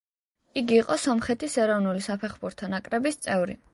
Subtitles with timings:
[0.61, 3.59] იგი იყო სომხეთის ეროვნული საფეხბურთო ნაკრების წევრი.